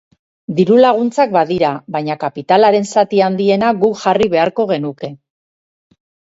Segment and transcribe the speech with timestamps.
[0.59, 5.13] Diru-laguntzak badira, baina kapitalaren zati handiena guk jarri beharko genuke.